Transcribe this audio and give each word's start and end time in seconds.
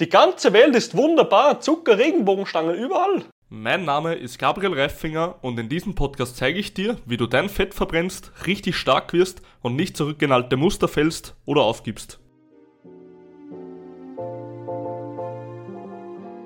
Die 0.00 0.08
ganze 0.08 0.52
Welt 0.52 0.76
ist 0.76 0.96
wunderbar, 0.96 1.60
Zucker, 1.60 1.98
Regenbogenstangen 1.98 2.76
überall. 2.76 3.24
Mein 3.48 3.84
Name 3.84 4.14
ist 4.14 4.38
Gabriel 4.38 4.72
Reifinger 4.72 5.34
und 5.42 5.58
in 5.58 5.68
diesem 5.68 5.96
Podcast 5.96 6.36
zeige 6.36 6.60
ich 6.60 6.72
dir, 6.72 6.98
wie 7.04 7.16
du 7.16 7.26
dein 7.26 7.48
Fett 7.48 7.74
verbrennst, 7.74 8.30
richtig 8.46 8.76
stark 8.76 9.12
wirst 9.12 9.42
und 9.60 9.74
nicht 9.74 9.96
zurückgenalte 9.96 10.56
Muster 10.56 10.86
fällst 10.86 11.34
oder 11.46 11.62
aufgibst. 11.62 12.20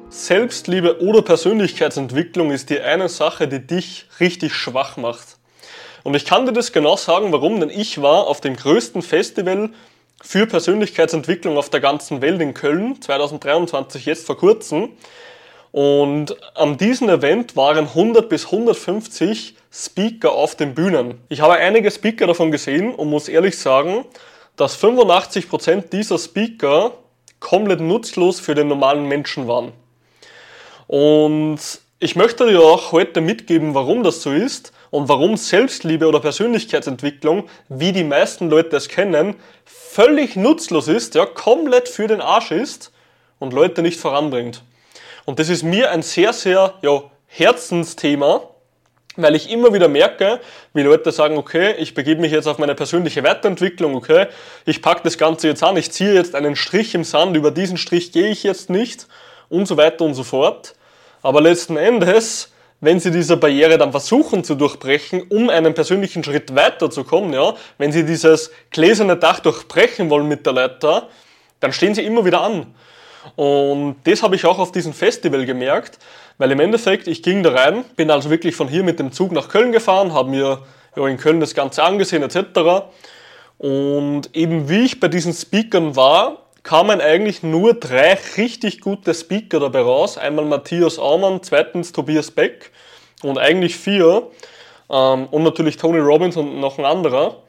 Selbstliebe 0.08 1.02
oder 1.02 1.20
Persönlichkeitsentwicklung 1.20 2.52
ist 2.52 2.70
die 2.70 2.80
eine 2.80 3.10
Sache, 3.10 3.48
die 3.48 3.66
dich 3.66 4.06
richtig 4.18 4.54
schwach 4.54 4.96
macht. 4.96 5.36
Und 6.04 6.14
ich 6.14 6.24
kann 6.24 6.46
dir 6.46 6.54
das 6.54 6.72
genau 6.72 6.96
sagen, 6.96 7.32
warum, 7.32 7.60
denn 7.60 7.68
ich 7.68 8.00
war 8.00 8.28
auf 8.28 8.40
dem 8.40 8.56
größten 8.56 9.02
Festival 9.02 9.74
für 10.22 10.46
Persönlichkeitsentwicklung 10.46 11.58
auf 11.58 11.68
der 11.68 11.80
ganzen 11.80 12.22
Welt 12.22 12.40
in 12.40 12.54
Köln 12.54 13.02
2023, 13.02 14.06
jetzt 14.06 14.24
vor 14.24 14.38
kurzem. 14.38 14.90
Und 15.72 16.36
an 16.56 16.76
diesem 16.76 17.08
Event 17.08 17.56
waren 17.56 17.88
100 17.88 18.28
bis 18.28 18.46
150 18.46 19.56
Speaker 19.72 20.32
auf 20.32 20.54
den 20.54 20.74
Bühnen. 20.74 21.18
Ich 21.28 21.40
habe 21.40 21.54
einige 21.54 21.90
Speaker 21.90 22.26
davon 22.26 22.52
gesehen 22.52 22.94
und 22.94 23.10
muss 23.10 23.28
ehrlich 23.28 23.58
sagen, 23.58 24.04
dass 24.56 24.78
85% 24.80 25.88
dieser 25.90 26.18
Speaker 26.18 26.92
komplett 27.40 27.80
nutzlos 27.80 28.38
für 28.38 28.54
den 28.54 28.68
normalen 28.68 29.08
Menschen 29.08 29.48
waren. 29.48 29.72
Und 30.86 31.58
ich 32.02 32.16
möchte 32.16 32.48
dir 32.48 32.60
auch 32.60 32.90
heute 32.90 33.20
mitgeben, 33.20 33.74
warum 33.74 34.02
das 34.02 34.22
so 34.22 34.32
ist 34.32 34.72
und 34.90 35.08
warum 35.08 35.36
Selbstliebe 35.36 36.08
oder 36.08 36.18
Persönlichkeitsentwicklung, 36.18 37.48
wie 37.68 37.92
die 37.92 38.02
meisten 38.02 38.50
Leute 38.50 38.76
es 38.76 38.88
kennen, 38.88 39.36
völlig 39.64 40.34
nutzlos 40.34 40.88
ist, 40.88 41.14
ja, 41.14 41.26
komplett 41.26 41.88
für 41.88 42.08
den 42.08 42.20
Arsch 42.20 42.50
ist 42.50 42.90
und 43.38 43.52
Leute 43.52 43.82
nicht 43.82 44.00
voranbringt. 44.00 44.64
Und 45.26 45.38
das 45.38 45.48
ist 45.48 45.62
mir 45.62 45.92
ein 45.92 46.02
sehr, 46.02 46.32
sehr 46.32 46.74
ja, 46.82 47.04
Herzensthema, 47.28 48.48
weil 49.14 49.36
ich 49.36 49.48
immer 49.48 49.72
wieder 49.72 49.86
merke, 49.86 50.40
wie 50.74 50.82
Leute 50.82 51.12
sagen, 51.12 51.36
okay, 51.36 51.76
ich 51.78 51.94
begebe 51.94 52.20
mich 52.20 52.32
jetzt 52.32 52.48
auf 52.48 52.58
meine 52.58 52.74
persönliche 52.74 53.22
Weiterentwicklung, 53.22 53.94
okay, 53.94 54.26
ich 54.66 54.82
packe 54.82 55.02
das 55.04 55.18
Ganze 55.18 55.46
jetzt 55.46 55.62
an, 55.62 55.76
ich 55.76 55.92
ziehe 55.92 56.14
jetzt 56.14 56.34
einen 56.34 56.56
Strich 56.56 56.96
im 56.96 57.04
Sand, 57.04 57.36
über 57.36 57.52
diesen 57.52 57.76
Strich 57.76 58.10
gehe 58.10 58.30
ich 58.30 58.42
jetzt 58.42 58.70
nicht 58.70 59.06
und 59.48 59.68
so 59.68 59.76
weiter 59.76 60.04
und 60.04 60.14
so 60.14 60.24
fort. 60.24 60.74
Aber 61.22 61.40
letzten 61.40 61.76
Endes 61.76 62.52
wenn 62.82 62.98
Sie 62.98 63.12
diese 63.12 63.36
Barriere 63.36 63.78
dann 63.78 63.92
versuchen 63.92 64.42
zu 64.42 64.56
durchbrechen, 64.56 65.22
um 65.28 65.48
einen 65.50 65.72
persönlichen 65.72 66.24
Schritt 66.24 66.52
weiterzukommen, 66.56 67.32
ja, 67.32 67.54
wenn 67.78 67.92
Sie 67.92 68.04
dieses 68.04 68.50
gläserne 68.70 69.16
Dach 69.16 69.38
durchbrechen 69.38 70.10
wollen 70.10 70.26
mit 70.26 70.44
der 70.44 70.52
Leiter, 70.52 71.08
dann 71.60 71.72
stehen 71.72 71.94
Sie 71.94 72.04
immer 72.04 72.24
wieder 72.24 72.40
an. 72.40 72.74
Und 73.36 73.98
das 74.02 74.24
habe 74.24 74.34
ich 74.34 74.44
auch 74.44 74.58
auf 74.58 74.72
diesem 74.72 74.92
Festival 74.92 75.46
gemerkt, 75.46 76.00
weil 76.38 76.50
im 76.50 76.58
Endeffekt, 76.58 77.06
ich 77.06 77.22
ging 77.22 77.44
da 77.44 77.52
rein, 77.52 77.84
bin 77.94 78.10
also 78.10 78.30
wirklich 78.30 78.56
von 78.56 78.66
hier 78.66 78.82
mit 78.82 78.98
dem 78.98 79.12
Zug 79.12 79.30
nach 79.30 79.48
Köln 79.48 79.70
gefahren, 79.70 80.12
habe 80.12 80.30
mir 80.30 80.58
ja, 80.96 81.06
in 81.06 81.18
Köln 81.18 81.38
das 81.38 81.54
Ganze 81.54 81.84
angesehen 81.84 82.24
etc. 82.24 82.88
Und 83.58 84.34
eben 84.34 84.68
wie 84.68 84.86
ich 84.86 84.98
bei 84.98 85.06
diesen 85.06 85.32
Speakern 85.32 85.94
war, 85.94 86.41
kamen 86.62 87.00
eigentlich 87.00 87.42
nur 87.42 87.74
drei 87.74 88.18
richtig 88.36 88.80
gute 88.80 89.14
Speaker 89.14 89.60
dabei 89.60 89.80
raus. 89.80 90.16
Einmal 90.16 90.44
Matthias 90.44 90.98
Aumann, 90.98 91.42
zweitens 91.42 91.92
Tobias 91.92 92.30
Beck 92.30 92.70
und 93.22 93.38
eigentlich 93.38 93.76
vier. 93.76 94.30
Ähm, 94.90 95.26
und 95.30 95.42
natürlich 95.42 95.76
Tony 95.76 95.98
Robbins 95.98 96.36
und 96.36 96.60
noch 96.60 96.78
ein 96.78 96.84
anderer. 96.84 97.42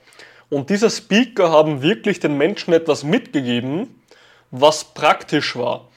Und 0.49 0.69
diese 0.69 0.89
Speaker 0.89 1.51
haben 1.51 1.81
wirklich 1.81 2.19
den 2.19 2.37
Menschen 2.37 2.73
etwas 2.73 3.03
mitgegeben, 3.03 4.03
was 4.51 4.83
praktisch 4.83 5.55
war. 5.55 5.89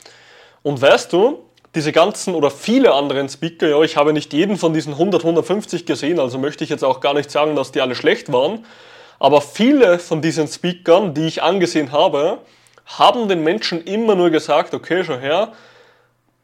Und 0.62 0.80
weißt 0.80 1.12
du, 1.12 1.42
diese 1.74 1.92
ganzen 1.92 2.34
oder 2.34 2.50
viele 2.50 2.94
anderen 2.94 3.28
Speaker, 3.28 3.68
ja, 3.68 3.82
ich 3.82 3.96
habe 3.98 4.14
nicht 4.14 4.32
jeden 4.32 4.56
von 4.56 4.72
diesen 4.72 4.94
100, 4.94 5.22
150 5.22 5.84
gesehen, 5.84 6.18
also 6.18 6.38
möchte 6.38 6.64
ich 6.64 6.70
jetzt 6.70 6.84
auch 6.84 7.00
gar 7.00 7.12
nicht 7.12 7.30
sagen, 7.30 7.54
dass 7.54 7.70
die 7.70 7.82
alle 7.82 7.94
schlecht 7.94 8.32
waren. 8.32 8.64
Aber 9.18 9.42
viele 9.42 9.98
von 9.98 10.22
diesen 10.22 10.48
Speakern, 10.48 11.12
die 11.12 11.26
ich 11.26 11.42
angesehen 11.42 11.92
habe, 11.92 12.38
haben 12.86 13.28
den 13.28 13.42
Menschen 13.42 13.84
immer 13.84 14.14
nur 14.14 14.30
gesagt, 14.30 14.72
okay, 14.72 15.04
schau 15.04 15.18
her, 15.18 15.52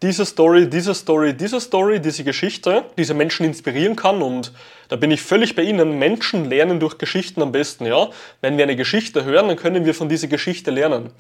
diese 0.03 0.27
Story, 0.27 0.69
diese 0.69 0.95
Story, 0.95 1.35
diese 1.35 1.61
Story, 1.61 2.01
diese 2.01 2.25
Geschichte, 2.25 2.85
diese 2.99 3.15
Menschen 3.15 3.47
inspirieren 3.47 3.95
kann 3.95 4.21
und 4.21 4.53
da 4.89 4.97
bin 4.97 5.13
ich 5.13 5.23
völlig 5.23 5.55
bei 5.55 5.63
Ihnen. 5.63 5.99
Menschen 5.99 6.51
lernen 6.51 6.81
durch 6.81 6.99
Geschichten 6.99 7.41
am 7.41 7.53
besten, 7.53 7.87
ja. 7.87 8.11
Wenn 8.41 8.57
wir 8.57 8.65
eine 8.65 8.75
Geschichte 8.75 9.25
hören, 9.25 9.47
dann 9.47 9.57
können 9.57 9.85
wir 9.85 9.95
von 9.95 10.09
dieser 10.09 10.27
Geschichte 10.27 10.73
lernen. 10.73 11.13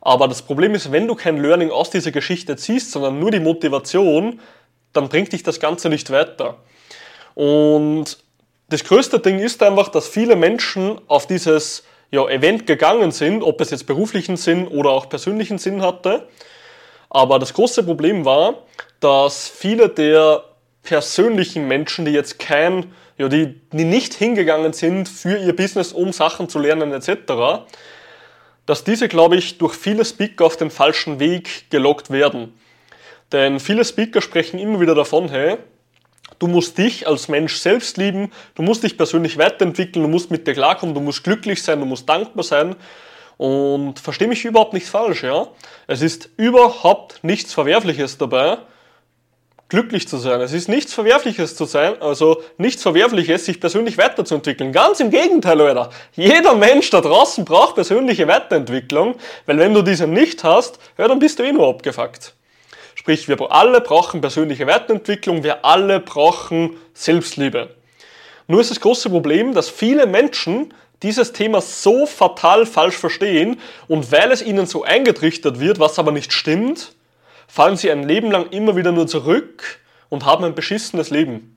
Aber 0.00 0.26
das 0.26 0.42
Problem 0.42 0.74
ist, 0.74 0.90
wenn 0.90 1.06
du 1.06 1.14
kein 1.14 1.40
Learning 1.40 1.70
aus 1.70 1.90
dieser 1.90 2.10
Geschichte 2.10 2.56
ziehst, 2.56 2.90
sondern 2.90 3.20
nur 3.20 3.30
die 3.30 3.40
Motivation, 3.40 4.40
dann 4.92 5.08
bringt 5.08 5.32
dich 5.32 5.44
das 5.44 5.60
Ganze 5.60 5.88
nicht 5.88 6.10
weiter. 6.10 6.56
Und 7.34 8.18
das 8.68 8.82
größte 8.82 9.20
Ding 9.20 9.38
ist 9.38 9.62
einfach, 9.62 9.88
dass 9.88 10.08
viele 10.08 10.34
Menschen 10.34 11.00
auf 11.06 11.26
dieses 11.26 11.84
ja, 12.10 12.26
Event 12.28 12.66
gegangen 12.66 13.10
sind, 13.10 13.42
ob 13.42 13.60
es 13.60 13.70
jetzt 13.70 13.86
beruflichen 13.86 14.36
Sinn 14.36 14.66
oder 14.68 14.90
auch 14.90 15.08
persönlichen 15.08 15.58
Sinn 15.58 15.82
hatte. 15.82 16.28
Aber 17.10 17.38
das 17.38 17.54
große 17.54 17.82
Problem 17.82 18.24
war, 18.24 18.64
dass 19.00 19.48
viele 19.48 19.88
der 19.88 20.44
persönlichen 20.82 21.68
Menschen, 21.68 22.04
die 22.04 22.12
jetzt 22.12 22.38
kein, 22.38 22.92
ja, 23.18 23.28
die, 23.28 23.60
die 23.72 23.84
nicht 23.84 24.14
hingegangen 24.14 24.72
sind 24.72 25.08
für 25.08 25.36
ihr 25.36 25.54
Business, 25.54 25.92
um 25.92 26.12
Sachen 26.12 26.48
zu 26.48 26.58
lernen 26.58 26.92
etc., 26.92 27.66
dass 28.64 28.84
diese, 28.84 29.08
glaube 29.08 29.36
ich, 29.36 29.56
durch 29.56 29.74
viele 29.74 30.04
Speaker 30.04 30.44
auf 30.44 30.56
den 30.58 30.70
falschen 30.70 31.20
Weg 31.20 31.70
gelockt 31.70 32.10
werden. 32.10 32.52
Denn 33.32 33.60
viele 33.60 33.84
Speaker 33.84 34.20
sprechen 34.20 34.58
immer 34.58 34.80
wieder 34.80 34.94
davon, 34.94 35.30
hey, 35.30 35.56
Du 36.38 36.46
musst 36.46 36.78
dich 36.78 37.06
als 37.06 37.28
Mensch 37.28 37.56
selbst 37.56 37.96
lieben, 37.96 38.30
du 38.54 38.62
musst 38.62 38.84
dich 38.84 38.96
persönlich 38.96 39.38
weiterentwickeln, 39.38 40.02
du 40.02 40.08
musst 40.08 40.30
mit 40.30 40.46
dir 40.46 40.54
klarkommen, 40.54 40.94
du 40.94 41.00
musst 41.00 41.24
glücklich 41.24 41.62
sein, 41.62 41.80
du 41.80 41.86
musst 41.86 42.08
dankbar 42.08 42.44
sein. 42.44 42.76
Und 43.36 43.98
verstehe 44.00 44.28
mich 44.28 44.44
überhaupt 44.44 44.72
nicht 44.72 44.86
falsch, 44.86 45.22
ja. 45.22 45.48
Es 45.86 46.02
ist 46.02 46.30
überhaupt 46.36 47.22
nichts 47.22 47.54
Verwerfliches 47.54 48.18
dabei, 48.18 48.58
glücklich 49.68 50.08
zu 50.08 50.16
sein. 50.16 50.40
Es 50.40 50.52
ist 50.52 50.68
nichts 50.68 50.94
Verwerfliches 50.94 51.54
zu 51.54 51.64
sein, 51.64 52.00
also 52.00 52.42
nichts 52.56 52.82
Verwerfliches, 52.82 53.44
sich 53.44 53.60
persönlich 53.60 53.98
weiterzuentwickeln. 53.98 54.72
Ganz 54.72 55.00
im 55.00 55.10
Gegenteil, 55.10 55.58
Leute. 55.58 55.90
Jeder 56.14 56.54
Mensch 56.54 56.90
da 56.90 57.00
draußen 57.00 57.44
braucht 57.44 57.74
persönliche 57.74 58.26
Weiterentwicklung, 58.26 59.16
weil 59.46 59.58
wenn 59.58 59.74
du 59.74 59.82
diese 59.82 60.06
nicht 60.06 60.42
hast, 60.42 60.78
ja, 60.96 61.06
dann 61.06 61.18
bist 61.18 61.38
du 61.38 61.42
eh 61.42 61.52
nur 61.52 61.68
abgefuckt. 61.68 62.34
Sprich, 63.08 63.26
wir 63.26 63.50
alle 63.50 63.80
brauchen 63.80 64.20
persönliche 64.20 64.66
Weiterentwicklung, 64.66 65.42
wir 65.42 65.64
alle 65.64 65.98
brauchen 65.98 66.76
Selbstliebe. 66.92 67.74
Nur 68.48 68.60
ist 68.60 68.70
das 68.70 68.82
große 68.82 69.08
Problem, 69.08 69.54
dass 69.54 69.70
viele 69.70 70.06
Menschen 70.06 70.74
dieses 71.02 71.32
Thema 71.32 71.62
so 71.62 72.04
fatal 72.04 72.66
falsch 72.66 72.96
verstehen 72.98 73.60
und 73.86 74.12
weil 74.12 74.30
es 74.30 74.42
ihnen 74.42 74.66
so 74.66 74.84
eingetrichtert 74.84 75.58
wird, 75.58 75.80
was 75.80 75.98
aber 75.98 76.12
nicht 76.12 76.34
stimmt, 76.34 76.92
fallen 77.46 77.78
sie 77.78 77.90
ein 77.90 78.06
Leben 78.06 78.30
lang 78.30 78.50
immer 78.50 78.76
wieder 78.76 78.92
nur 78.92 79.06
zurück 79.06 79.80
und 80.10 80.26
haben 80.26 80.44
ein 80.44 80.54
beschissenes 80.54 81.08
Leben. 81.08 81.56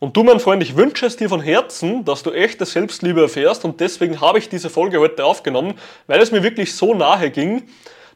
Und 0.00 0.18
du, 0.18 0.22
mein 0.22 0.38
Freund, 0.38 0.62
ich 0.62 0.76
wünsche 0.76 1.06
es 1.06 1.16
dir 1.16 1.30
von 1.30 1.40
Herzen, 1.40 2.04
dass 2.04 2.22
du 2.22 2.30
echte 2.30 2.66
Selbstliebe 2.66 3.22
erfährst 3.22 3.64
und 3.64 3.80
deswegen 3.80 4.20
habe 4.20 4.38
ich 4.38 4.50
diese 4.50 4.68
Folge 4.68 5.00
heute 5.00 5.24
aufgenommen, 5.24 5.78
weil 6.08 6.20
es 6.20 6.30
mir 6.30 6.42
wirklich 6.42 6.76
so 6.76 6.92
nahe 6.92 7.30
ging, 7.30 7.62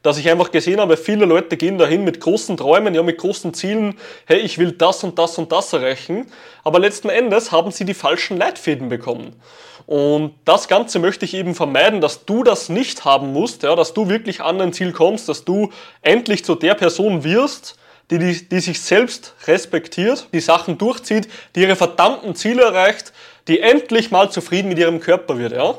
dass 0.03 0.19
ich 0.19 0.29
einfach 0.31 0.51
gesehen 0.51 0.81
habe, 0.81 0.97
viele 0.97 1.25
Leute 1.25 1.57
gehen 1.57 1.79
dahin 1.79 2.05
mit 2.05 2.21
großen 2.21 2.57
Träumen, 2.57 2.95
ja, 2.95 3.03
mit 3.03 3.19
großen 3.19 3.55
Zielen, 3.55 3.95
hey, 4.27 4.39
ich 4.39 4.59
will 4.59 4.73
das 4.73 5.05
und 5.05 5.19
das 5.19 5.39
und 5.39 5.53
das 5.53 5.73
erreichen, 5.73 6.27
aber 6.65 6.79
letzten 6.79 7.09
Endes 7.09 7.53
haben 7.53 7.71
sie 7.71 7.85
die 7.85 7.95
falschen 7.95 8.37
Leitfäden 8.37 8.89
bekommen. 8.89 9.35
Und 9.87 10.35
das 10.45 10.69
Ganze 10.69 10.99
möchte 10.99 11.25
ich 11.25 11.35
eben 11.35 11.55
vermeiden, 11.55 12.01
dass 12.01 12.25
du 12.25 12.45
das 12.45 12.69
nicht 12.69 13.05
haben 13.05 13.33
musst, 13.33 13.63
ja, 13.63 13.75
dass 13.75 13.95
du 13.95 14.09
wirklich 14.09 14.41
an 14.41 14.59
dein 14.59 14.73
Ziel 14.73 14.93
kommst, 14.93 15.29
dass 15.29 15.45
du 15.45 15.71
endlich 16.03 16.45
zu 16.45 16.55
der 16.55 16.75
Person 16.75 17.25
wirst, 17.25 17.77
die, 18.11 18.19
die, 18.19 18.49
die 18.49 18.61
sich 18.61 18.81
selbst 18.81 19.35
respektiert, 19.47 20.29
die 20.33 20.41
Sachen 20.41 20.79
durchzieht, 20.79 21.29
die 21.55 21.63
ihre 21.63 21.77
verdammten 21.77 22.35
Ziele 22.35 22.63
erreicht, 22.63 23.13
die 23.49 23.61
endlich 23.61 24.11
mal 24.11 24.31
zufrieden 24.31 24.69
mit 24.69 24.79
ihrem 24.79 25.01
Körper 25.01 25.39
wird, 25.39 25.53
ja. 25.53 25.79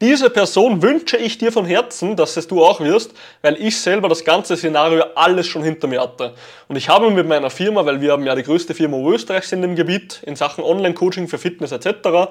Diese 0.00 0.30
Person 0.30 0.80
wünsche 0.80 1.16
ich 1.16 1.38
dir 1.38 1.50
von 1.50 1.64
Herzen, 1.64 2.14
dass 2.14 2.36
es 2.36 2.46
du 2.46 2.64
auch 2.64 2.78
wirst, 2.78 3.10
weil 3.42 3.60
ich 3.60 3.80
selber 3.80 4.08
das 4.08 4.24
ganze 4.24 4.56
Szenario 4.56 5.02
alles 5.16 5.48
schon 5.48 5.64
hinter 5.64 5.88
mir 5.88 6.00
hatte. 6.00 6.34
Und 6.68 6.76
ich 6.76 6.88
habe 6.88 7.10
mit 7.10 7.26
meiner 7.26 7.50
Firma, 7.50 7.84
weil 7.84 8.00
wir 8.00 8.12
haben 8.12 8.24
ja 8.24 8.36
die 8.36 8.44
größte 8.44 8.74
Firma 8.74 8.96
Österreichs 8.96 9.50
in 9.50 9.60
dem 9.60 9.74
Gebiet, 9.74 10.22
in 10.24 10.36
Sachen 10.36 10.62
Online-Coaching 10.62 11.26
für 11.26 11.38
Fitness 11.38 11.72
etc., 11.72 12.30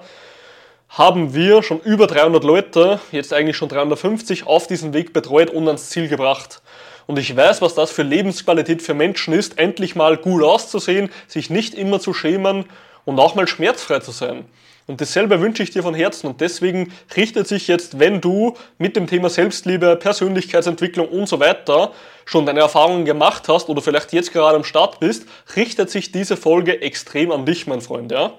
haben 0.88 1.34
wir 1.34 1.62
schon 1.62 1.82
über 1.82 2.08
300 2.08 2.42
Leute, 2.46 3.02
jetzt 3.12 3.34
eigentlich 3.34 3.58
schon 3.58 3.68
350, 3.68 4.48
auf 4.48 4.68
diesen 4.68 4.94
Weg 4.94 5.12
betreut 5.12 5.50
und 5.50 5.68
ans 5.68 5.90
Ziel 5.90 6.08
gebracht. 6.08 6.62
Und 7.06 7.20
ich 7.20 7.36
weiß, 7.36 7.62
was 7.62 7.76
das 7.76 7.92
für 7.92 8.04
Lebensqualität 8.04 8.82
für 8.82 8.94
Menschen 8.94 9.34
ist, 9.34 9.60
endlich 9.60 9.94
mal 9.94 10.16
gut 10.16 10.42
auszusehen, 10.42 11.10
sich 11.28 11.50
nicht 11.50 11.74
immer 11.74 12.00
zu 12.00 12.14
schämen 12.14 12.64
und 13.04 13.20
auch 13.20 13.36
mal 13.36 13.46
schmerzfrei 13.46 14.00
zu 14.00 14.12
sein. 14.12 14.46
Und 14.88 15.02
dasselbe 15.02 15.42
wünsche 15.42 15.64
ich 15.64 15.72
dir 15.72 15.84
von 15.84 15.94
Herzen. 15.94 16.28
Und 16.28 16.40
deswegen 16.40 16.94
richtet 17.16 17.48
sich 17.48 17.68
jetzt, 17.68 18.00
wenn 18.00 18.22
du 18.22 18.56
mit 18.78 18.96
dem 18.96 19.06
Thema 19.06 19.30
Selbstliebe, 19.30 19.98
Persönlichkeitsentwicklung 19.98 21.10
und 21.10 21.28
so 21.28 21.42
weiter 21.42 21.92
schon 22.24 22.46
deine 22.46 22.62
Erfahrungen 22.62 23.04
gemacht 23.04 23.50
hast 23.50 23.68
oder 23.68 23.82
vielleicht 23.82 24.14
jetzt 24.14 24.32
gerade 24.32 24.56
am 24.56 24.64
Start 24.64 25.02
bist, 25.02 25.28
richtet 25.58 25.90
sich 25.90 26.14
diese 26.14 26.38
Folge 26.38 26.82
extrem 26.82 27.32
an 27.32 27.46
dich, 27.46 27.68
mein 27.68 27.82
Freund, 27.82 28.12
ja? 28.12 28.34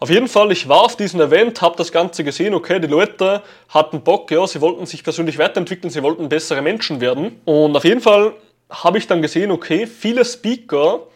Auf 0.00 0.10
jeden 0.10 0.28
Fall, 0.28 0.52
ich 0.52 0.68
war 0.68 0.82
auf 0.82 0.96
diesem 0.96 1.20
Event, 1.20 1.62
habe 1.62 1.76
das 1.76 1.90
Ganze 1.90 2.24
gesehen, 2.24 2.52
okay, 2.52 2.78
die 2.78 2.88
Leute 2.88 3.42
hatten 3.70 4.02
Bock, 4.02 4.30
ja, 4.30 4.46
sie 4.46 4.60
wollten 4.60 4.84
sich 4.84 5.02
persönlich 5.02 5.38
weiterentwickeln, 5.38 5.90
sie 5.90 6.02
wollten 6.02 6.28
bessere 6.28 6.60
Menschen 6.60 7.00
werden. 7.00 7.40
Und 7.46 7.74
auf 7.74 7.84
jeden 7.84 8.02
Fall 8.02 8.34
habe 8.68 8.98
ich 8.98 9.06
dann 9.06 9.22
gesehen, 9.22 9.50
okay, 9.50 9.86
viele 9.86 10.24
Speaker 10.24 11.06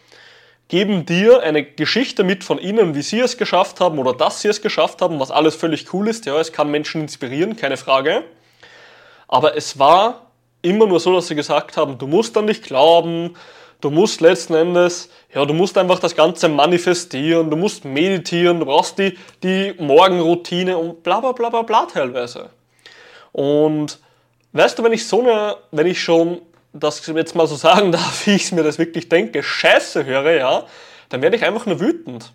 geben 0.69 1.05
dir 1.05 1.41
eine 1.41 1.63
Geschichte 1.63 2.23
mit 2.23 2.43
von 2.43 2.59
ihnen, 2.59 2.95
wie 2.95 3.01
sie 3.01 3.19
es 3.19 3.37
geschafft 3.37 3.81
haben 3.81 3.97
oder 3.99 4.13
dass 4.13 4.41
sie 4.41 4.47
es 4.47 4.61
geschafft 4.61 5.01
haben, 5.01 5.19
was 5.19 5.31
alles 5.31 5.55
völlig 5.55 5.93
cool 5.93 6.07
ist. 6.07 6.25
Ja, 6.25 6.39
es 6.39 6.53
kann 6.53 6.71
Menschen 6.71 7.01
inspirieren, 7.01 7.57
keine 7.57 7.75
Frage. 7.75 8.23
Aber 9.27 9.57
es 9.57 9.77
war 9.77 10.27
immer 10.61 10.85
nur 10.85 10.99
so, 10.99 11.13
dass 11.13 11.27
sie 11.27 11.35
gesagt 11.35 11.75
haben, 11.75 11.97
du 11.97 12.07
musst 12.07 12.37
an 12.37 12.47
dich 12.47 12.61
glauben, 12.61 13.35
du 13.81 13.89
musst 13.89 14.21
letzten 14.21 14.53
Endes, 14.53 15.09
ja, 15.33 15.43
du 15.43 15.55
musst 15.55 15.77
einfach 15.77 15.99
das 15.99 16.15
Ganze 16.15 16.49
manifestieren, 16.49 17.49
du 17.49 17.57
musst 17.57 17.83
meditieren, 17.83 18.59
du 18.59 18.65
brauchst 18.65 18.99
die, 18.99 19.17
die 19.41 19.73
Morgenroutine 19.79 20.77
und 20.77 21.01
bla 21.01 21.19
bla 21.19 21.31
bla 21.31 21.49
bla 21.49 21.63
bla 21.63 21.85
teilweise. 21.85 22.49
Und 23.31 23.99
weißt 24.53 24.77
du, 24.77 24.83
wenn 24.83 24.93
ich 24.93 25.07
so 25.07 25.21
eine, 25.21 25.57
wenn 25.71 25.87
ich 25.87 26.01
schon 26.01 26.41
das 26.73 27.05
jetzt 27.07 27.35
mal 27.35 27.47
so 27.47 27.55
sagen 27.55 27.91
darf, 27.93 28.25
wie 28.25 28.35
ich 28.35 28.51
mir 28.51 28.63
das 28.63 28.77
wirklich 28.77 29.09
denke, 29.09 29.43
Scheiße 29.43 30.05
höre, 30.05 30.31
ja, 30.31 30.65
dann 31.09 31.21
werde 31.21 31.35
ich 31.35 31.45
einfach 31.45 31.65
nur 31.65 31.79
wütend. 31.79 32.31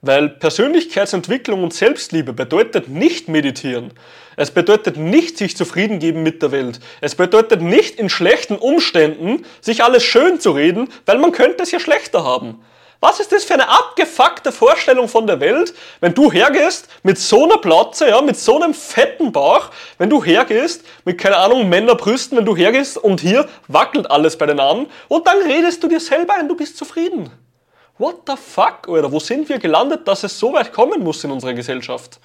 Weil 0.00 0.28
Persönlichkeitsentwicklung 0.28 1.64
und 1.64 1.74
Selbstliebe 1.74 2.32
bedeutet 2.32 2.88
nicht 2.88 3.28
meditieren. 3.28 3.92
Es 4.36 4.52
bedeutet 4.52 4.96
nicht 4.96 5.36
sich 5.36 5.56
zufrieden 5.56 5.98
geben 5.98 6.22
mit 6.22 6.40
der 6.40 6.52
Welt. 6.52 6.78
Es 7.00 7.16
bedeutet 7.16 7.60
nicht 7.60 7.96
in 7.96 8.08
schlechten 8.08 8.54
Umständen 8.54 9.44
sich 9.60 9.82
alles 9.82 10.04
schön 10.04 10.38
zu 10.38 10.52
reden, 10.52 10.88
weil 11.06 11.18
man 11.18 11.32
könnte 11.32 11.64
es 11.64 11.72
ja 11.72 11.80
schlechter 11.80 12.22
haben. 12.22 12.62
Was 13.00 13.20
ist 13.20 13.30
das 13.30 13.44
für 13.44 13.54
eine 13.54 13.68
abgefuckte 13.68 14.50
Vorstellung 14.50 15.06
von 15.06 15.28
der 15.28 15.38
Welt, 15.38 15.72
wenn 16.00 16.14
du 16.14 16.32
hergehst 16.32 16.88
mit 17.04 17.16
so 17.16 17.44
einer 17.44 17.58
Plauze, 17.58 18.08
ja, 18.08 18.20
mit 18.20 18.36
so 18.36 18.60
einem 18.60 18.74
fetten 18.74 19.30
Bauch, 19.30 19.70
wenn 19.98 20.10
du 20.10 20.24
hergehst 20.24 20.84
mit, 21.04 21.16
keine 21.16 21.36
Ahnung, 21.36 21.68
Männerbrüsten, 21.68 22.36
wenn 22.36 22.44
du 22.44 22.56
hergehst 22.56 22.98
und 22.98 23.20
hier 23.20 23.48
wackelt 23.68 24.10
alles 24.10 24.36
bei 24.36 24.46
den 24.46 24.58
Armen 24.58 24.86
und 25.06 25.28
dann 25.28 25.40
redest 25.42 25.82
du 25.84 25.86
dir 25.86 26.00
selber 26.00 26.34
ein, 26.34 26.48
du 26.48 26.56
bist 26.56 26.76
zufrieden. 26.76 27.30
What 27.98 28.22
the 28.26 28.34
fuck, 28.36 28.88
Alter, 28.88 29.12
wo 29.12 29.20
sind 29.20 29.48
wir 29.48 29.60
gelandet, 29.60 30.08
dass 30.08 30.24
es 30.24 30.36
so 30.36 30.52
weit 30.52 30.72
kommen 30.72 31.02
muss 31.04 31.22
in 31.22 31.30
unserer 31.30 31.54
Gesellschaft? 31.54 32.18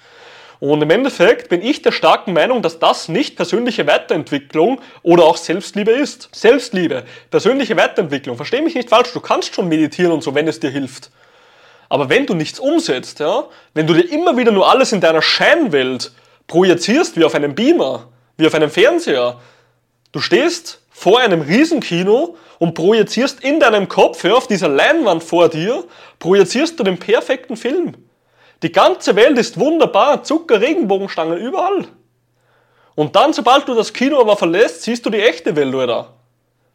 Und 0.60 0.82
im 0.82 0.90
Endeffekt 0.90 1.48
bin 1.48 1.62
ich 1.62 1.82
der 1.82 1.92
starken 1.92 2.32
Meinung, 2.32 2.62
dass 2.62 2.78
das 2.78 3.08
nicht 3.08 3.36
persönliche 3.36 3.86
Weiterentwicklung 3.86 4.80
oder 5.02 5.24
auch 5.24 5.36
Selbstliebe 5.36 5.90
ist. 5.90 6.28
Selbstliebe, 6.32 7.04
persönliche 7.30 7.76
Weiterentwicklung. 7.76 8.36
Versteh 8.36 8.60
mich 8.60 8.74
nicht 8.74 8.88
falsch, 8.88 9.12
du 9.12 9.20
kannst 9.20 9.54
schon 9.54 9.68
meditieren 9.68 10.12
und 10.12 10.22
so, 10.22 10.34
wenn 10.34 10.48
es 10.48 10.60
dir 10.60 10.70
hilft. 10.70 11.10
Aber 11.88 12.08
wenn 12.08 12.26
du 12.26 12.34
nichts 12.34 12.58
umsetzt, 12.58 13.20
ja, 13.20 13.44
wenn 13.74 13.86
du 13.86 13.94
dir 13.94 14.10
immer 14.10 14.36
wieder 14.36 14.52
nur 14.52 14.70
alles 14.70 14.92
in 14.92 15.00
deiner 15.00 15.22
Scheinwelt 15.22 16.12
projizierst, 16.46 17.16
wie 17.16 17.24
auf 17.24 17.34
einem 17.34 17.54
Beamer, 17.54 18.08
wie 18.36 18.46
auf 18.46 18.54
einem 18.54 18.70
Fernseher, 18.70 19.40
du 20.12 20.20
stehst 20.20 20.80
vor 20.90 21.20
einem 21.20 21.42
Riesenkino 21.42 22.36
und 22.58 22.74
projizierst 22.74 23.42
in 23.42 23.60
deinem 23.60 23.88
Kopf, 23.88 24.24
ja, 24.24 24.34
auf 24.34 24.46
dieser 24.46 24.68
Leinwand 24.68 25.22
vor 25.22 25.48
dir, 25.48 25.84
projizierst 26.18 26.78
du 26.78 26.84
den 26.84 26.98
perfekten 26.98 27.56
Film. 27.56 27.94
Die 28.62 28.72
ganze 28.72 29.16
Welt 29.16 29.38
ist 29.38 29.58
wunderbar, 29.58 30.22
Zucker, 30.22 30.60
Regenbogenstangen, 30.60 31.38
überall. 31.38 31.86
Und 32.94 33.16
dann, 33.16 33.32
sobald 33.32 33.68
du 33.68 33.74
das 33.74 33.92
Kino 33.92 34.20
aber 34.20 34.36
verlässt, 34.36 34.82
siehst 34.82 35.04
du 35.04 35.10
die 35.10 35.20
echte 35.20 35.56
Welt, 35.56 35.74
oder? 35.74 36.14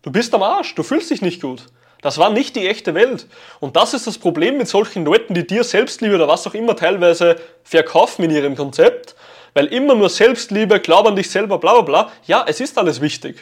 Du 0.01 0.11
bist 0.11 0.33
am 0.33 0.43
Arsch, 0.43 0.75
du 0.75 0.83
fühlst 0.83 1.09
dich 1.09 1.21
nicht 1.21 1.41
gut. 1.41 1.65
Das 2.01 2.17
war 2.17 2.29
nicht 2.29 2.55
die 2.55 2.67
echte 2.67 2.93
Welt. 2.93 3.27
Und 3.59 3.75
das 3.75 3.93
ist 3.93 4.07
das 4.07 4.17
Problem 4.17 4.57
mit 4.57 4.67
solchen 4.67 5.03
Leuten, 5.03 5.33
die 5.33 5.45
dir 5.45 5.63
Selbstliebe 5.63 6.15
oder 6.15 6.27
was 6.27 6.47
auch 6.47 6.53
immer 6.53 6.75
teilweise 6.75 7.35
verkaufen 7.63 8.23
in 8.23 8.31
ihrem 8.31 8.55
Konzept, 8.55 9.15
weil 9.53 9.65
immer 9.65 9.95
nur 9.95 10.09
Selbstliebe, 10.09 10.79
glaub 10.79 11.07
an 11.07 11.15
dich 11.15 11.29
selber, 11.29 11.57
bla 11.57 11.73
bla 11.73 11.81
bla. 11.81 12.11
Ja, 12.25 12.45
es 12.47 12.61
ist 12.61 12.77
alles 12.77 13.01
wichtig. 13.01 13.37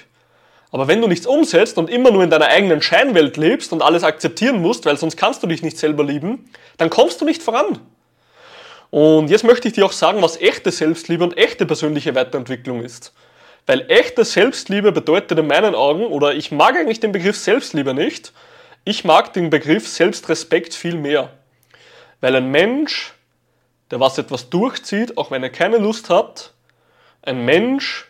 Aber 0.71 0.87
wenn 0.87 1.01
du 1.01 1.07
nichts 1.07 1.27
umsetzt 1.27 1.77
und 1.77 1.89
immer 1.89 2.11
nur 2.11 2.23
in 2.23 2.29
deiner 2.29 2.47
eigenen 2.47 2.81
Scheinwelt 2.81 3.37
lebst 3.37 3.71
und 3.71 3.81
alles 3.81 4.03
akzeptieren 4.03 4.61
musst, 4.61 4.85
weil 4.85 4.97
sonst 4.97 5.15
kannst 5.17 5.43
du 5.43 5.47
dich 5.47 5.61
nicht 5.61 5.77
selber 5.77 6.03
lieben, 6.03 6.49
dann 6.77 6.89
kommst 6.89 7.21
du 7.21 7.25
nicht 7.25 7.43
voran. 7.43 7.79
Und 8.89 9.29
jetzt 9.29 9.43
möchte 9.43 9.67
ich 9.67 9.73
dir 9.73 9.85
auch 9.85 9.91
sagen, 9.91 10.21
was 10.21 10.39
echte 10.39 10.71
Selbstliebe 10.71 11.23
und 11.23 11.37
echte 11.37 11.65
persönliche 11.65 12.15
Weiterentwicklung 12.15 12.83
ist. 12.83 13.13
Weil 13.65 13.85
echte 13.89 14.23
Selbstliebe 14.23 14.91
bedeutet 14.91 15.37
in 15.37 15.47
meinen 15.47 15.75
Augen, 15.75 16.05
oder 16.05 16.33
ich 16.33 16.51
mag 16.51 16.75
eigentlich 16.75 17.01
den 17.01 17.11
Begriff 17.11 17.37
Selbstliebe 17.37 17.93
nicht, 17.93 18.31
ich 18.85 19.03
mag 19.03 19.33
den 19.33 19.49
Begriff 19.49 19.87
Selbstrespekt 19.87 20.73
viel 20.73 20.95
mehr. 20.95 21.31
Weil 22.21 22.35
ein 22.35 22.49
Mensch, 22.49 23.13
der 23.91 23.99
was 23.99 24.17
etwas 24.17 24.49
durchzieht, 24.49 25.17
auch 25.17 25.31
wenn 25.31 25.43
er 25.43 25.49
keine 25.49 25.77
Lust 25.77 26.09
hat, 26.09 26.53
ein 27.21 27.43
Mensch, 27.43 28.09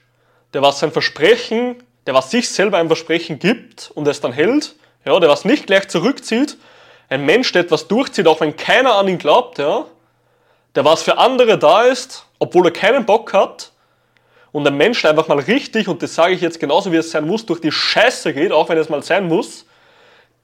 der 0.54 0.62
was 0.62 0.80
sein 0.80 0.92
Versprechen, 0.92 1.84
der 2.06 2.14
was 2.14 2.30
sich 2.30 2.50
selber 2.50 2.78
ein 2.78 2.88
Versprechen 2.88 3.40
gibt 3.40 3.92
und 3.96 4.08
es 4.08 4.22
dann 4.22 4.32
hält, 4.32 4.76
ja, 5.06 5.20
der 5.20 5.30
was 5.30 5.44
nicht 5.44 5.66
gleich 5.66 5.88
zurückzieht, 5.88 6.58
ein 7.10 7.26
Mensch, 7.26 7.52
der 7.52 7.64
etwas 7.64 7.88
durchzieht, 7.88 8.28
auch 8.28 8.42
wenn 8.42 8.56
keiner 8.56 8.96
an 8.96 9.08
ihn 9.08 9.18
glaubt, 9.18 9.58
ja, 9.58 9.86
der 10.78 10.86
was 10.86 11.02
für 11.02 11.18
andere 11.18 11.58
da 11.58 11.82
ist, 11.82 12.28
obwohl 12.38 12.68
er 12.68 12.72
keinen 12.72 13.04
Bock 13.08 13.34
hat, 13.34 13.72
und 14.52 14.66
ein 14.68 14.78
Mensch, 14.78 15.02
der 15.02 15.10
einfach 15.10 15.28
mal 15.28 15.40
richtig, 15.40 15.88
und 15.88 16.04
das 16.04 16.14
sage 16.14 16.36
ich 16.36 16.42
jetzt 16.42 16.60
genauso 16.60 16.92
wie 16.92 16.98
es 16.98 17.10
sein 17.10 17.26
muss, 17.26 17.48
durch 17.48 17.60
die 17.60 17.72
Scheiße 17.72 18.32
geht, 18.32 18.52
auch 18.52 18.70
wenn 18.70 18.78
es 18.78 18.88
mal 18.88 19.02
sein 19.02 19.28
muss, 19.28 19.66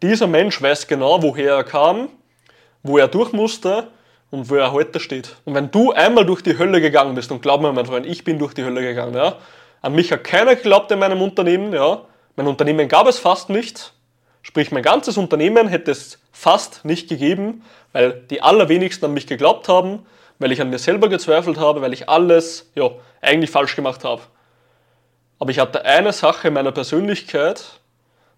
dieser 0.01 0.25
Mensch 0.25 0.59
weiß 0.59 0.87
genau, 0.87 1.21
woher 1.21 1.53
er 1.53 1.63
kam, 1.63 2.09
wo 2.81 2.97
er 2.97 3.07
durch 3.07 3.31
musste 3.31 3.89
und 4.31 4.49
wo 4.49 4.55
er 4.55 4.71
heute 4.71 4.99
steht. 4.99 5.35
Und 5.45 5.53
wenn 5.53 5.69
du 5.69 5.91
einmal 5.91 6.25
durch 6.25 6.41
die 6.41 6.57
Hölle 6.57 6.81
gegangen 6.81 7.13
bist, 7.13 7.31
und 7.31 7.43
glaub 7.43 7.61
mir, 7.61 7.71
mein 7.71 7.85
Freund, 7.85 8.07
ich 8.07 8.23
bin 8.23 8.39
durch 8.39 8.55
die 8.55 8.63
Hölle 8.63 8.81
gegangen, 8.81 9.13
ja, 9.13 9.37
an 9.83 9.93
mich 9.93 10.11
hat 10.11 10.23
keiner 10.23 10.55
geglaubt 10.55 10.91
in 10.91 10.97
meinem 10.97 11.21
Unternehmen, 11.21 11.73
ja, 11.73 12.01
mein 12.35 12.47
Unternehmen 12.47 12.87
gab 12.87 13.07
es 13.07 13.19
fast 13.19 13.49
nicht, 13.49 13.93
sprich 14.41 14.71
mein 14.71 14.81
ganzes 14.81 15.15
Unternehmen 15.15 15.67
hätte 15.67 15.91
es 15.91 16.17
fast 16.31 16.85
nicht 16.85 17.07
gegeben, 17.07 17.63
weil 17.91 18.23
die 18.31 18.41
allerwenigsten 18.41 19.05
an 19.05 19.13
mich 19.13 19.27
geglaubt 19.27 19.69
haben, 19.69 20.05
weil 20.39 20.51
ich 20.51 20.61
an 20.61 20.69
mir 20.69 20.79
selber 20.79 21.09
gezweifelt 21.09 21.57
habe, 21.57 21.81
weil 21.81 21.93
ich 21.93 22.09
alles 22.09 22.71
ja, 22.75 22.89
eigentlich 23.21 23.51
falsch 23.51 23.75
gemacht 23.75 24.03
habe. 24.03 24.21
Aber 25.39 25.51
ich 25.51 25.59
hatte 25.59 25.85
eine 25.85 26.13
Sache 26.13 26.47
in 26.47 26.53
meiner 26.53 26.71
Persönlichkeit, 26.71 27.79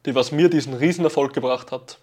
die 0.05 0.15
was 0.15 0.31
mir 0.31 0.49
diesen 0.49 0.73
Riesenerfolg 0.73 1.33
gebracht 1.33 1.71
hat. 1.71 1.97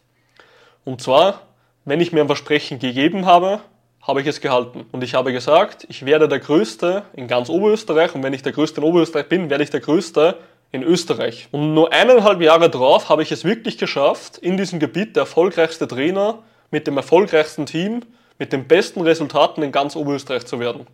Und 0.84 1.00
zwar, 1.00 1.42
wenn 1.84 2.00
ich 2.00 2.12
mir 2.12 2.20
ein 2.20 2.26
Versprechen 2.26 2.78
gegeben 2.78 3.26
habe, 3.26 3.60
habe 4.02 4.20
ich 4.20 4.26
es 4.26 4.40
gehalten. 4.40 4.84
Und 4.90 5.04
ich 5.04 5.14
habe 5.14 5.32
gesagt, 5.32 5.86
ich 5.88 6.04
werde 6.04 6.28
der 6.28 6.40
Größte 6.40 7.04
in 7.14 7.28
ganz 7.28 7.48
Oberösterreich 7.48 8.14
und 8.14 8.22
wenn 8.22 8.32
ich 8.32 8.42
der 8.42 8.52
Größte 8.52 8.80
in 8.80 8.86
Oberösterreich 8.86 9.28
bin, 9.28 9.48
werde 9.48 9.62
ich 9.62 9.70
der 9.70 9.80
Größte 9.80 10.38
in 10.72 10.82
Österreich. 10.82 11.48
Und 11.52 11.74
nur 11.74 11.92
eineinhalb 11.92 12.40
Jahre 12.40 12.68
drauf 12.68 13.08
habe 13.08 13.22
ich 13.22 13.30
es 13.30 13.44
wirklich 13.44 13.78
geschafft, 13.78 14.38
in 14.38 14.56
diesem 14.56 14.80
Gebiet 14.80 15.14
der 15.14 15.22
erfolgreichste 15.22 15.86
Trainer 15.86 16.42
mit 16.70 16.86
dem 16.86 16.96
erfolgreichsten 16.96 17.66
Team 17.66 18.02
mit 18.42 18.52
den 18.52 18.66
besten 18.66 19.02
Resultaten 19.02 19.62
in 19.62 19.70
ganz 19.70 19.94
Oberösterreich 19.94 20.44
zu 20.46 20.58
werden. 20.58 20.88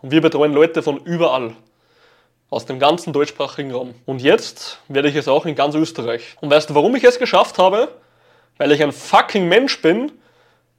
Und 0.00 0.12
wir 0.12 0.20
betreuen 0.20 0.52
Leute 0.52 0.80
von 0.80 0.98
überall, 0.98 1.56
aus 2.50 2.66
dem 2.66 2.78
ganzen 2.78 3.12
deutschsprachigen 3.12 3.72
Raum. 3.72 3.96
Und 4.06 4.22
jetzt 4.22 4.78
werde 4.86 5.08
ich 5.08 5.16
es 5.16 5.26
auch 5.26 5.44
in 5.44 5.56
ganz 5.56 5.74
Österreich. 5.74 6.36
Und 6.40 6.50
weißt 6.50 6.70
du, 6.70 6.76
warum 6.76 6.94
ich 6.94 7.02
es 7.02 7.18
geschafft 7.18 7.58
habe? 7.58 7.88
Weil 8.58 8.70
ich 8.70 8.80
ein 8.80 8.92
fucking 8.92 9.48
Mensch 9.48 9.82
bin, 9.82 10.12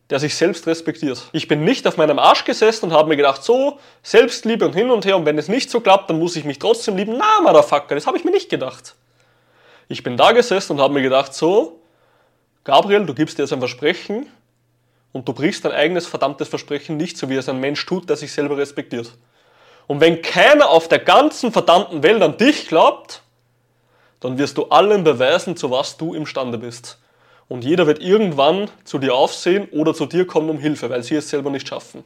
der 0.09 0.21
sich 0.21 0.35
selbst 0.35 0.67
respektiert. 0.67 1.21
Ich 1.33 1.49
bin 1.49 1.65
nicht 1.65 1.85
auf 1.85 1.97
meinem 1.97 2.17
Arsch 2.17 2.45
gesessen 2.45 2.85
und 2.85 2.91
habe 2.93 3.09
mir 3.09 3.17
gedacht, 3.17 3.43
so, 3.43 3.77
Selbstliebe 4.01 4.65
und 4.65 4.73
hin 4.73 4.91
und 4.91 5.03
her 5.03 5.17
und 5.17 5.25
wenn 5.25 5.37
es 5.37 5.49
nicht 5.49 5.69
so 5.69 5.81
klappt, 5.81 6.09
dann 6.09 6.17
muss 6.17 6.37
ich 6.37 6.45
mich 6.45 6.59
trotzdem 6.59 6.95
lieben. 6.95 7.17
Na, 7.17 7.41
Motherfucker, 7.41 7.93
das 7.93 8.07
habe 8.07 8.17
ich 8.17 8.23
mir 8.23 8.31
nicht 8.31 8.49
gedacht. 8.49 8.95
Ich 9.89 10.01
bin 10.01 10.15
da 10.15 10.31
gesessen 10.31 10.77
und 10.77 10.79
habe 10.79 10.93
mir 10.93 11.01
gedacht, 11.01 11.33
so, 11.33 11.81
Gabriel, 12.63 13.05
du 13.05 13.13
gibst 13.13 13.37
dir 13.37 13.43
jetzt 13.43 13.51
ein 13.51 13.59
Versprechen, 13.59 14.27
und 15.15 15.29
du 15.29 15.31
brichst 15.31 15.63
dein 15.63 15.71
eigenes 15.71 16.07
verdammtes 16.07 16.49
Versprechen 16.49 16.97
nicht, 16.97 17.17
so 17.17 17.29
wie 17.29 17.37
es 17.37 17.47
ein 17.47 17.61
Mensch 17.61 17.85
tut, 17.85 18.09
der 18.09 18.17
sich 18.17 18.33
selber 18.33 18.57
respektiert. 18.57 19.13
Und 19.87 20.01
wenn 20.01 20.21
keiner 20.21 20.67
auf 20.67 20.89
der 20.89 20.99
ganzen 20.99 21.53
verdammten 21.53 22.03
Welt 22.03 22.21
an 22.21 22.35
dich 22.35 22.67
glaubt, 22.67 23.21
dann 24.19 24.37
wirst 24.37 24.57
du 24.57 24.65
allen 24.65 25.05
beweisen, 25.05 25.55
zu 25.55 25.71
was 25.71 25.95
du 25.95 26.13
imstande 26.13 26.57
bist. 26.57 26.99
Und 27.47 27.63
jeder 27.63 27.87
wird 27.87 28.01
irgendwann 28.01 28.69
zu 28.83 28.99
dir 28.99 29.15
aufsehen 29.15 29.69
oder 29.71 29.93
zu 29.93 30.05
dir 30.05 30.27
kommen 30.27 30.49
um 30.49 30.59
Hilfe, 30.59 30.89
weil 30.89 31.01
sie 31.01 31.15
es 31.15 31.29
selber 31.29 31.49
nicht 31.49 31.69
schaffen. 31.69 32.03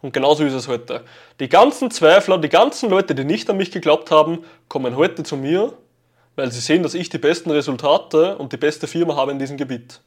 Und 0.00 0.14
genauso 0.14 0.42
ist 0.42 0.54
es 0.54 0.66
heute. 0.66 1.04
Die 1.40 1.48
ganzen 1.50 1.90
Zweifler, 1.90 2.38
die 2.38 2.48
ganzen 2.48 2.88
Leute, 2.88 3.14
die 3.14 3.24
nicht 3.24 3.50
an 3.50 3.58
mich 3.58 3.70
geglaubt 3.70 4.10
haben, 4.10 4.46
kommen 4.66 4.96
heute 4.96 5.24
zu 5.24 5.36
mir, 5.36 5.74
weil 6.36 6.50
sie 6.50 6.60
sehen, 6.60 6.82
dass 6.82 6.94
ich 6.94 7.10
die 7.10 7.18
besten 7.18 7.50
Resultate 7.50 8.38
und 8.38 8.54
die 8.54 8.56
beste 8.56 8.86
Firma 8.86 9.14
habe 9.14 9.30
in 9.30 9.38
diesem 9.38 9.58
Gebiet. 9.58 10.00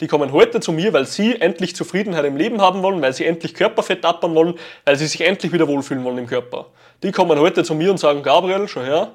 Die 0.00 0.06
kommen 0.06 0.32
heute 0.32 0.60
zu 0.60 0.72
mir, 0.72 0.92
weil 0.92 1.06
sie 1.06 1.40
endlich 1.40 1.74
Zufriedenheit 1.74 2.24
im 2.24 2.36
Leben 2.36 2.60
haben 2.60 2.82
wollen, 2.82 3.02
weil 3.02 3.12
sie 3.12 3.26
endlich 3.26 3.54
Körperfett 3.54 4.04
abbauen 4.04 4.34
wollen, 4.34 4.54
weil 4.84 4.96
sie 4.96 5.06
sich 5.06 5.20
endlich 5.22 5.52
wieder 5.52 5.66
wohlfühlen 5.66 6.04
wollen 6.04 6.18
im 6.18 6.26
Körper. 6.26 6.66
Die 7.02 7.12
kommen 7.12 7.38
heute 7.38 7.64
zu 7.64 7.74
mir 7.74 7.90
und 7.90 7.98
sagen, 7.98 8.22
Gabriel, 8.22 8.68
schau 8.68 8.82
her, 8.82 9.12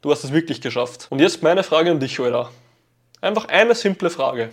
du 0.00 0.10
hast 0.10 0.24
es 0.24 0.32
wirklich 0.32 0.60
geschafft. 0.60 1.06
Und 1.10 1.20
jetzt 1.20 1.42
meine 1.42 1.62
Frage 1.62 1.90
an 1.90 2.00
dich, 2.00 2.18
Alter. 2.20 2.50
Einfach 3.20 3.48
eine 3.48 3.74
simple 3.74 4.10
Frage. 4.10 4.50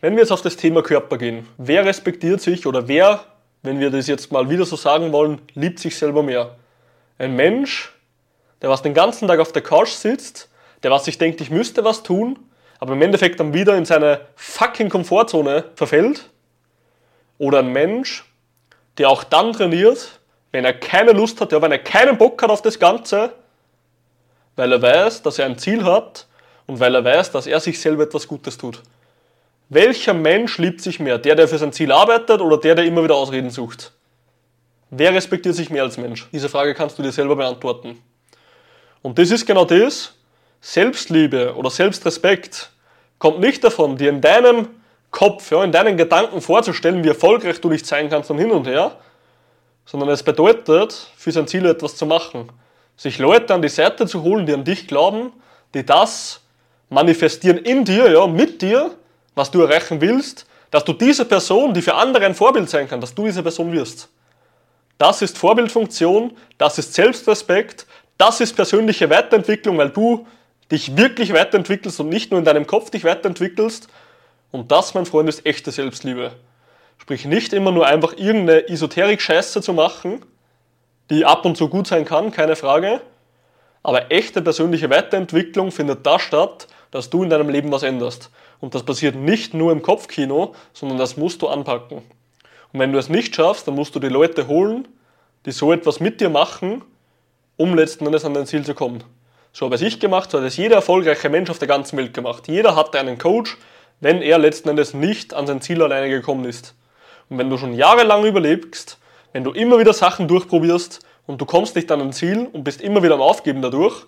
Wenn 0.00 0.14
wir 0.14 0.20
jetzt 0.20 0.32
auf 0.32 0.42
das 0.42 0.56
Thema 0.56 0.82
Körper 0.82 1.18
gehen, 1.18 1.46
wer 1.58 1.84
respektiert 1.84 2.40
sich 2.40 2.66
oder 2.66 2.88
wer, 2.88 3.24
wenn 3.62 3.80
wir 3.80 3.90
das 3.90 4.06
jetzt 4.06 4.32
mal 4.32 4.48
wieder 4.48 4.64
so 4.64 4.76
sagen 4.76 5.12
wollen, 5.12 5.40
liebt 5.54 5.78
sich 5.78 5.96
selber 5.96 6.22
mehr? 6.22 6.56
Ein 7.18 7.36
Mensch, 7.36 7.92
der 8.62 8.70
was 8.70 8.80
den 8.80 8.94
ganzen 8.94 9.28
Tag 9.28 9.40
auf 9.40 9.52
der 9.52 9.60
Couch 9.60 9.90
sitzt, 9.90 10.48
der 10.82 10.90
was 10.90 11.04
sich 11.04 11.18
denkt, 11.18 11.42
ich 11.42 11.50
müsste 11.50 11.84
was 11.84 12.02
tun, 12.02 12.38
aber 12.80 12.94
im 12.94 13.02
Endeffekt 13.02 13.38
dann 13.38 13.54
wieder 13.54 13.76
in 13.76 13.84
seine 13.84 14.22
fucking 14.34 14.88
Komfortzone 14.88 15.64
verfällt? 15.74 16.28
Oder 17.38 17.60
ein 17.60 17.72
Mensch, 17.72 18.24
der 18.98 19.10
auch 19.10 19.22
dann 19.22 19.52
trainiert, 19.52 20.20
wenn 20.50 20.64
er 20.64 20.72
keine 20.72 21.12
Lust 21.12 21.40
hat, 21.40 21.52
ja, 21.52 21.62
wenn 21.62 21.72
er 21.72 21.78
keinen 21.78 22.18
Bock 22.18 22.42
hat 22.42 22.50
auf 22.50 22.62
das 22.62 22.78
Ganze, 22.78 23.32
weil 24.56 24.72
er 24.72 24.82
weiß, 24.82 25.22
dass 25.22 25.38
er 25.38 25.46
ein 25.46 25.58
Ziel 25.58 25.84
hat 25.84 26.26
und 26.66 26.80
weil 26.80 26.94
er 26.94 27.04
weiß, 27.04 27.30
dass 27.30 27.46
er 27.46 27.60
sich 27.60 27.78
selber 27.78 28.04
etwas 28.04 28.26
Gutes 28.26 28.58
tut. 28.58 28.82
Welcher 29.68 30.14
Mensch 30.14 30.58
liebt 30.58 30.80
sich 30.80 30.98
mehr? 30.98 31.18
Der, 31.18 31.36
der 31.36 31.46
für 31.46 31.58
sein 31.58 31.72
Ziel 31.72 31.92
arbeitet 31.92 32.40
oder 32.40 32.56
der, 32.56 32.74
der 32.74 32.84
immer 32.84 33.04
wieder 33.04 33.14
Ausreden 33.14 33.50
sucht? 33.50 33.92
Wer 34.90 35.14
respektiert 35.14 35.54
sich 35.54 35.70
mehr 35.70 35.84
als 35.84 35.96
Mensch? 35.98 36.28
Diese 36.32 36.48
Frage 36.48 36.74
kannst 36.74 36.98
du 36.98 37.02
dir 37.02 37.12
selber 37.12 37.36
beantworten. 37.36 38.02
Und 39.02 39.18
das 39.18 39.30
ist 39.30 39.46
genau 39.46 39.64
das. 39.64 40.14
Selbstliebe 40.60 41.54
oder 41.54 41.70
Selbstrespekt 41.70 42.70
kommt 43.18 43.40
nicht 43.40 43.64
davon, 43.64 43.96
dir 43.96 44.10
in 44.10 44.20
deinem 44.20 44.68
Kopf, 45.10 45.50
ja, 45.50 45.64
in 45.64 45.72
deinen 45.72 45.96
Gedanken 45.96 46.40
vorzustellen, 46.40 47.02
wie 47.02 47.08
erfolgreich 47.08 47.60
du 47.60 47.68
nicht 47.68 47.86
sein 47.86 48.08
kannst 48.08 48.30
und 48.30 48.38
hin 48.38 48.50
und 48.50 48.66
her, 48.66 48.96
sondern 49.86 50.08
es 50.10 50.22
bedeutet, 50.22 50.92
für 51.16 51.32
sein 51.32 51.46
Ziel 51.46 51.66
etwas 51.66 51.96
zu 51.96 52.06
machen. 52.06 52.50
Sich 52.96 53.18
Leute 53.18 53.54
an 53.54 53.62
die 53.62 53.68
Seite 53.68 54.06
zu 54.06 54.22
holen, 54.22 54.46
die 54.46 54.54
an 54.54 54.64
dich 54.64 54.86
glauben, 54.86 55.32
die 55.74 55.84
das 55.84 56.40
manifestieren 56.88 57.58
in 57.58 57.84
dir, 57.84 58.10
ja, 58.10 58.26
mit 58.26 58.62
dir 58.62 58.92
was 59.34 59.50
du 59.50 59.62
erreichen 59.62 60.00
willst, 60.00 60.46
dass 60.70 60.84
du 60.84 60.92
diese 60.92 61.24
Person, 61.24 61.74
die 61.74 61.82
für 61.82 61.94
andere 61.94 62.26
ein 62.26 62.34
Vorbild 62.34 62.68
sein 62.68 62.88
kann, 62.88 63.00
dass 63.00 63.14
du 63.14 63.24
diese 63.24 63.42
Person 63.42 63.72
wirst. 63.72 64.08
Das 64.98 65.22
ist 65.22 65.38
Vorbildfunktion, 65.38 66.36
das 66.58 66.78
ist 66.78 66.92
Selbstrespekt, 66.94 67.86
das 68.18 68.40
ist 68.40 68.54
persönliche 68.54 69.08
Weiterentwicklung, 69.08 69.78
weil 69.78 69.88
du 69.88 70.26
dich 70.70 70.96
wirklich 70.96 71.32
weiterentwickelst 71.32 71.98
und 72.00 72.08
nicht 72.08 72.30
nur 72.30 72.38
in 72.38 72.44
deinem 72.44 72.66
Kopf 72.66 72.90
dich 72.90 73.04
weiterentwickelst. 73.04 73.88
Und 74.50 74.70
das, 74.72 74.94
mein 74.94 75.06
Freund, 75.06 75.28
ist 75.28 75.46
echte 75.46 75.70
Selbstliebe. 75.70 76.32
Sprich, 76.98 77.24
nicht 77.24 77.52
immer 77.52 77.72
nur 77.72 77.86
einfach 77.86 78.14
irgendeine 78.16 78.68
Esoterik-Scheiße 78.68 79.62
zu 79.62 79.72
machen, 79.72 80.24
die 81.08 81.24
ab 81.24 81.44
und 81.44 81.56
zu 81.56 81.68
gut 81.68 81.86
sein 81.86 82.04
kann, 82.04 82.30
keine 82.30 82.56
Frage. 82.56 83.00
Aber 83.82 84.12
echte 84.12 84.42
persönliche 84.42 84.90
Weiterentwicklung 84.90 85.72
findet 85.72 86.06
da 86.06 86.18
statt, 86.18 86.68
dass 86.90 87.10
du 87.10 87.22
in 87.22 87.30
deinem 87.30 87.48
Leben 87.48 87.72
was 87.72 87.82
änderst. 87.82 88.30
Und 88.60 88.74
das 88.74 88.82
passiert 88.82 89.14
nicht 89.14 89.54
nur 89.54 89.72
im 89.72 89.82
Kopfkino, 89.82 90.54
sondern 90.72 90.98
das 90.98 91.16
musst 91.16 91.40
du 91.42 91.48
anpacken. 91.48 91.98
Und 92.72 92.80
wenn 92.80 92.92
du 92.92 92.98
es 92.98 93.08
nicht 93.08 93.34
schaffst, 93.34 93.66
dann 93.66 93.74
musst 93.74 93.94
du 93.94 94.00
die 94.00 94.08
Leute 94.08 94.46
holen, 94.46 94.86
die 95.46 95.52
so 95.52 95.72
etwas 95.72 96.00
mit 96.00 96.20
dir 96.20 96.28
machen, 96.28 96.82
um 97.56 97.74
letzten 97.74 98.06
Endes 98.06 98.24
an 98.24 98.34
dein 98.34 98.46
Ziel 98.46 98.64
zu 98.64 98.74
kommen. 98.74 99.02
So 99.52 99.66
habe 99.66 99.76
ich 99.76 99.98
gemacht, 99.98 100.30
so 100.30 100.38
hat 100.38 100.46
es 100.46 100.56
jeder 100.56 100.76
erfolgreiche 100.76 101.28
Mensch 101.28 101.50
auf 101.50 101.58
der 101.58 101.68
ganzen 101.68 101.96
Welt 101.98 102.14
gemacht. 102.14 102.46
Jeder 102.46 102.76
hatte 102.76 103.00
einen 103.00 103.18
Coach, 103.18 103.58
wenn 104.00 104.22
er 104.22 104.38
letzten 104.38 104.68
Endes 104.68 104.94
nicht 104.94 105.34
an 105.34 105.46
sein 105.46 105.60
Ziel 105.60 105.82
alleine 105.82 106.08
gekommen 106.08 106.44
ist. 106.44 106.74
Und 107.28 107.38
wenn 107.38 107.50
du 107.50 107.58
schon 107.58 107.74
jahrelang 107.74 108.24
überlebst, 108.24 108.98
wenn 109.32 109.44
du 109.44 109.52
immer 109.52 109.78
wieder 109.78 109.92
Sachen 109.92 110.28
durchprobierst 110.28 111.00
und 111.26 111.40
du 111.40 111.46
kommst 111.46 111.76
nicht 111.76 111.90
an 111.90 112.00
ein 112.00 112.12
Ziel 112.12 112.48
und 112.52 112.64
bist 112.64 112.80
immer 112.80 113.02
wieder 113.02 113.14
am 113.14 113.20
Aufgeben 113.20 113.60
dadurch, 113.60 114.06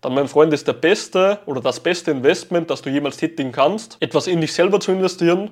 dann, 0.00 0.14
mein 0.14 0.28
Freund, 0.28 0.52
ist 0.52 0.66
der 0.66 0.72
beste 0.72 1.40
oder 1.44 1.60
das 1.60 1.80
beste 1.80 2.10
Investment, 2.10 2.70
das 2.70 2.80
du 2.80 2.88
jemals 2.88 3.18
tätigen 3.18 3.52
kannst, 3.52 3.98
etwas 4.00 4.26
in 4.26 4.40
dich 4.40 4.52
selber 4.52 4.80
zu 4.80 4.92
investieren, 4.92 5.50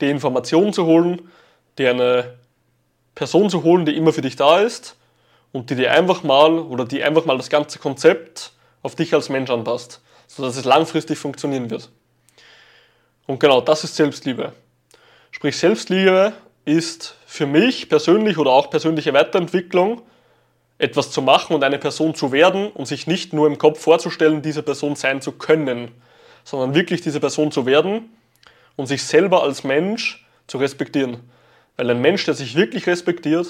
die 0.00 0.10
Informationen 0.10 0.72
zu 0.72 0.84
holen, 0.84 1.28
dir 1.78 1.90
eine 1.90 2.34
Person 3.14 3.50
zu 3.50 3.62
holen, 3.62 3.86
die 3.86 3.96
immer 3.96 4.12
für 4.12 4.22
dich 4.22 4.34
da 4.34 4.58
ist 4.58 4.96
und 5.52 5.70
die 5.70 5.76
dir 5.76 5.92
einfach 5.92 6.24
mal 6.24 6.58
oder 6.58 6.84
die 6.84 7.04
einfach 7.04 7.24
mal 7.24 7.36
das 7.36 7.50
ganze 7.50 7.78
Konzept 7.78 8.52
auf 8.84 8.94
dich 8.94 9.12
als 9.14 9.30
Mensch 9.30 9.50
anpasst, 9.50 10.00
sodass 10.28 10.56
es 10.56 10.64
langfristig 10.64 11.18
funktionieren 11.18 11.70
wird. 11.70 11.90
Und 13.26 13.40
genau 13.40 13.60
das 13.60 13.82
ist 13.82 13.96
Selbstliebe. 13.96 14.52
Sprich, 15.32 15.56
Selbstliebe 15.56 16.34
ist 16.66 17.16
für 17.26 17.46
mich 17.46 17.88
persönlich 17.88 18.38
oder 18.38 18.50
auch 18.50 18.70
persönliche 18.70 19.12
Weiterentwicklung 19.14 20.02
etwas 20.78 21.10
zu 21.10 21.22
machen 21.22 21.54
und 21.54 21.64
eine 21.64 21.78
Person 21.78 22.14
zu 22.14 22.30
werden 22.30 22.70
und 22.70 22.86
sich 22.86 23.06
nicht 23.06 23.32
nur 23.32 23.46
im 23.46 23.56
Kopf 23.58 23.80
vorzustellen, 23.80 24.42
diese 24.42 24.62
Person 24.62 24.96
sein 24.96 25.22
zu 25.22 25.32
können, 25.32 25.90
sondern 26.44 26.74
wirklich 26.74 27.00
diese 27.00 27.20
Person 27.20 27.50
zu 27.50 27.64
werden 27.64 28.10
und 28.76 28.86
sich 28.86 29.02
selber 29.02 29.42
als 29.42 29.64
Mensch 29.64 30.26
zu 30.46 30.58
respektieren. 30.58 31.20
Weil 31.76 31.90
ein 31.90 32.02
Mensch, 32.02 32.26
der 32.26 32.34
sich 32.34 32.54
wirklich 32.54 32.86
respektiert, 32.86 33.46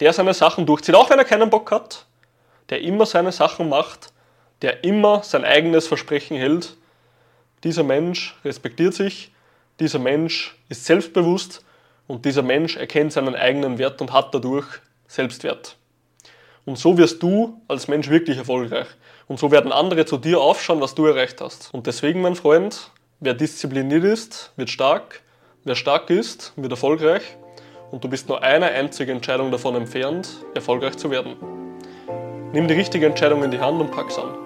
der 0.00 0.12
seine 0.12 0.34
Sachen 0.34 0.66
durchzieht, 0.66 0.96
auch 0.96 1.08
wenn 1.08 1.18
er 1.18 1.24
keinen 1.24 1.50
Bock 1.50 1.70
hat, 1.70 2.06
der 2.68 2.80
immer 2.80 3.06
seine 3.06 3.30
Sachen 3.30 3.68
macht, 3.68 4.12
der 4.62 4.84
immer 4.84 5.22
sein 5.22 5.44
eigenes 5.44 5.86
Versprechen 5.86 6.36
hält, 6.36 6.76
dieser 7.64 7.82
Mensch 7.82 8.36
respektiert 8.44 8.94
sich, 8.94 9.32
dieser 9.80 9.98
Mensch 9.98 10.56
ist 10.68 10.84
selbstbewusst 10.84 11.64
und 12.06 12.24
dieser 12.24 12.42
Mensch 12.42 12.76
erkennt 12.76 13.12
seinen 13.12 13.34
eigenen 13.34 13.78
Wert 13.78 14.00
und 14.00 14.12
hat 14.12 14.34
dadurch 14.34 14.66
Selbstwert. 15.06 15.76
Und 16.64 16.78
so 16.78 16.98
wirst 16.98 17.22
du 17.22 17.60
als 17.68 17.88
Mensch 17.88 18.08
wirklich 18.08 18.38
erfolgreich. 18.38 18.86
Und 19.28 19.38
so 19.38 19.50
werden 19.50 19.72
andere 19.72 20.04
zu 20.04 20.16
dir 20.16 20.40
aufschauen, 20.40 20.80
was 20.80 20.94
du 20.94 21.06
erreicht 21.06 21.40
hast. 21.40 21.72
Und 21.72 21.86
deswegen, 21.86 22.22
mein 22.22 22.34
Freund, 22.34 22.90
wer 23.20 23.34
diszipliniert 23.34 24.04
ist, 24.04 24.52
wird 24.56 24.70
stark. 24.70 25.20
Wer 25.64 25.74
stark 25.74 26.10
ist, 26.10 26.52
wird 26.56 26.70
erfolgreich. 26.72 27.22
Und 27.90 28.02
du 28.04 28.08
bist 28.08 28.28
nur 28.28 28.42
eine 28.42 28.66
einzige 28.66 29.12
Entscheidung 29.12 29.50
davon 29.50 29.76
entfernt, 29.76 30.28
erfolgreich 30.54 30.96
zu 30.96 31.10
werden. 31.10 31.36
Nimm 32.52 32.68
die 32.68 32.74
richtige 32.74 33.06
Entscheidung 33.06 33.42
in 33.44 33.50
die 33.50 33.60
Hand 33.60 33.80
und 33.80 33.90
pack's 33.90 34.18
an. 34.18 34.45